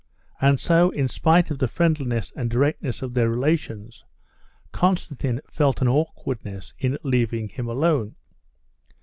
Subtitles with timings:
[0.41, 4.03] And so in spite of the friendliness and directness of their relations,
[4.71, 8.15] Konstantin felt an awkwardness in leaving him alone.